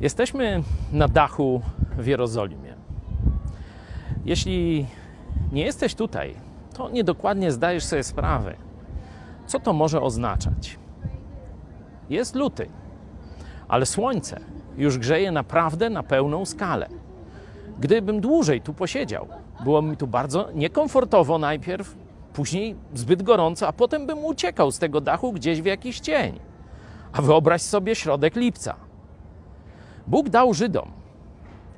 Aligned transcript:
Jesteśmy 0.00 0.62
na 0.92 1.08
dachu 1.08 1.60
w 1.98 2.06
Jerozolimie. 2.06 2.74
Jeśli 4.24 4.86
nie 5.52 5.64
jesteś 5.64 5.94
tutaj, 5.94 6.34
to 6.74 6.90
niedokładnie 6.90 7.52
zdajesz 7.52 7.84
sobie 7.84 8.02
sprawę, 8.02 8.54
co 9.46 9.60
to 9.60 9.72
może 9.72 10.00
oznaczać. 10.00 10.78
Jest 12.10 12.34
luty, 12.34 12.68
ale 13.68 13.86
słońce 13.86 14.40
już 14.76 14.98
grzeje 14.98 15.32
naprawdę 15.32 15.90
na 15.90 16.02
pełną 16.02 16.44
skalę. 16.44 16.88
Gdybym 17.80 18.20
dłużej 18.20 18.60
tu 18.60 18.74
posiedział, 18.74 19.28
było 19.64 19.82
mi 19.82 19.96
tu 19.96 20.06
bardzo 20.06 20.48
niekomfortowo 20.54 21.38
najpierw, 21.38 21.96
później 22.32 22.76
zbyt 22.94 23.22
gorąco, 23.22 23.68
a 23.68 23.72
potem 23.72 24.06
bym 24.06 24.24
uciekał 24.24 24.72
z 24.72 24.78
tego 24.78 25.00
dachu 25.00 25.32
gdzieś 25.32 25.62
w 25.62 25.64
jakiś 25.66 26.00
cień. 26.00 26.40
A 27.12 27.22
wyobraź 27.22 27.62
sobie 27.62 27.94
środek 27.94 28.36
lipca. 28.36 28.89
Bóg 30.10 30.28
dał 30.28 30.54
Żydom 30.54 30.90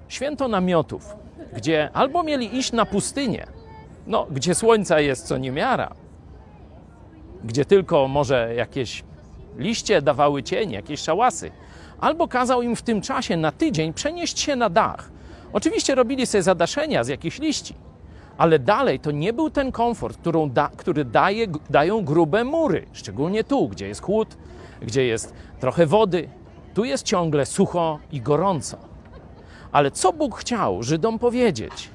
święto 0.09 0.49
namiotów, 0.49 1.17
gdzie 1.57 1.91
albo 1.93 2.23
mieli 2.23 2.59
iść 2.59 2.73
na 2.73 2.87
pustynię, 2.87 3.47
no, 4.07 4.27
gdzie 4.31 4.55
słońca 4.55 5.01
jest 5.01 5.27
co 5.27 5.39
niemiara, 5.39 5.95
gdzie 7.45 7.65
tylko 7.65 8.09
może 8.09 8.55
jakieś 8.55 9.05
liście 9.59 10.03
dawały 10.03 10.43
cień, 10.43 10.71
jakieś 10.71 11.01
szałasy, 11.01 11.51
albo 12.01 12.29
kazał 12.29 12.63
im 12.63 12.77
w 12.77 12.83
tym 12.83 13.01
czasie 13.01 13.37
na 13.37 13.53
tydzień 13.53 13.93
przenieść 13.93 14.41
się 14.41 14.57
na 14.57 14.71
dach. 14.71 15.11
Oczywiście 15.53 15.95
robili 15.95 16.27
sobie 16.27 16.43
zadaszenia 16.43 17.05
z 17.05 17.09
jakichś 17.09 17.39
liści, 17.39 17.75
ale 18.39 18.59
dalej 18.59 19.01
to 19.01 19.11
nie 19.11 19.33
był 19.33 19.51
ten 19.51 19.73
komfort, 19.73 20.19
da, 20.51 20.71
który 20.77 21.05
daje, 21.05 21.47
dają 21.71 22.05
grube 22.05 22.45
mury, 22.45 22.87
szczególnie 22.93 23.45
tu, 23.45 23.69
gdzie 23.69 23.89
jest 23.89 24.03
chłód, 24.03 24.37
gdzie 24.83 25.05
jest 25.05 25.35
trochę 25.61 25.87
wody. 25.87 26.29
Tu 26.75 26.85
jest 26.85 27.05
ciągle 27.05 27.47
sucho 27.47 27.99
i 28.13 28.21
gorąco. 28.21 28.79
Ale 29.73 29.91
co 29.91 30.13
Bóg 30.13 30.39
chciał 30.39 30.83
Żydom 30.83 31.19
powiedzieć 31.19 31.91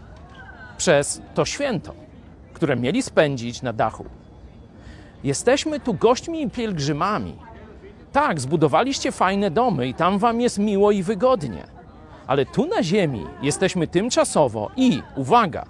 przez 0.77 1.21
to 1.33 1.45
święto, 1.45 1.93
które 2.53 2.75
mieli 2.75 3.01
spędzić 3.01 3.61
na 3.61 3.73
dachu? 3.73 4.05
Jesteśmy 5.23 5.79
tu 5.79 5.93
gośćmi 5.93 6.41
i 6.41 6.49
pielgrzymami. 6.49 7.35
Tak, 8.11 8.39
zbudowaliście 8.39 9.11
fajne 9.11 9.51
domy 9.51 9.87
i 9.87 9.93
tam 9.93 10.19
wam 10.19 10.41
jest 10.41 10.59
miło 10.59 10.91
i 10.91 11.03
wygodnie. 11.03 11.63
Ale 12.27 12.45
tu 12.45 12.67
na 12.67 12.83
ziemi 12.83 13.25
jesteśmy 13.41 13.87
tymczasowo 13.87 14.71
i 14.75 15.01
uwaga, 15.15 15.65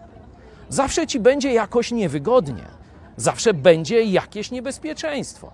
zawsze 0.69 1.07
ci 1.07 1.19
będzie 1.19 1.53
jakoś 1.53 1.91
niewygodnie. 1.91 2.63
Zawsze 3.17 3.53
będzie 3.53 4.03
jakieś 4.03 4.51
niebezpieczeństwo. 4.51 5.51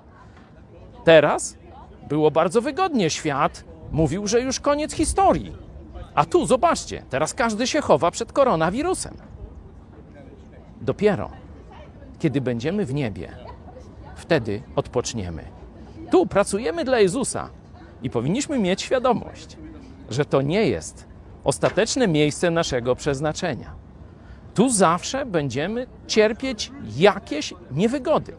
Teraz 1.04 1.58
było 2.10 2.32
bardzo 2.32 2.62
wygodnie. 2.62 3.10
Świat 3.10 3.64
mówił, 3.92 4.28
że 4.28 4.42
już 4.42 4.60
koniec 4.60 4.94
historii. 4.94 5.56
A 6.16 6.26
tu 6.26 6.46
zobaczcie, 6.46 7.04
teraz 7.10 7.34
każdy 7.34 7.68
się 7.68 7.82
chowa 7.82 8.12
przed 8.12 8.32
koronawirusem. 8.32 9.14
Dopiero 10.82 11.44
kiedy 12.24 12.42
będziemy 12.42 12.86
w 12.86 12.94
niebie, 12.94 13.30
wtedy 14.16 14.62
odpoczniemy. 14.76 15.44
Tu 16.12 16.26
pracujemy 16.26 16.86
dla 16.86 17.00
Jezusa 17.00 17.50
i 18.04 18.10
powinniśmy 18.10 18.60
mieć 18.60 18.82
świadomość, 18.82 19.58
że 20.10 20.26
to 20.26 20.42
nie 20.42 20.68
jest 20.68 21.08
ostateczne 21.44 22.08
miejsce 22.08 22.52
naszego 22.52 22.96
przeznaczenia. 22.96 23.74
Tu 24.54 24.70
zawsze 24.70 25.26
będziemy 25.26 25.88
cierpieć 26.08 26.72
jakieś 26.98 27.54
niewygody. 27.72 28.34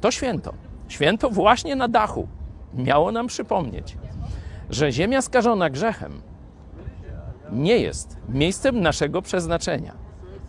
To 0.00 0.10
święto. 0.10 0.52
Święto 0.88 1.30
właśnie 1.30 1.76
na 1.76 1.88
dachu 1.88 2.28
miało 2.74 3.12
nam 3.12 3.26
przypomnieć, 3.26 3.96
że 4.70 4.92
ziemia 4.92 5.22
skażona 5.22 5.70
grzechem 5.70 6.22
nie 7.52 7.78
jest 7.78 8.16
miejscem 8.28 8.80
naszego 8.80 9.22
przeznaczenia. 9.22 9.94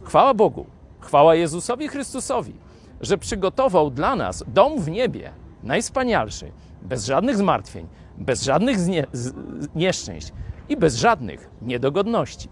Chwała 0.03 0.33
Bogu, 0.33 0.65
chwała 0.99 1.35
Jezusowi 1.35 1.87
Chrystusowi, 1.87 2.53
że 3.01 3.17
przygotował 3.17 3.91
dla 3.91 4.15
nas 4.15 4.43
dom 4.47 4.81
w 4.81 4.89
niebie, 4.89 5.31
najwspanialszy, 5.63 6.51
bez 6.81 7.05
żadnych 7.05 7.37
zmartwień, 7.37 7.87
bez 8.17 8.43
żadnych 8.43 8.77
znie- 8.79 9.05
z- 9.13 9.33
nieszczęść 9.75 10.33
i 10.69 10.77
bez 10.77 10.95
żadnych 10.95 11.49
niedogodności. 11.61 12.49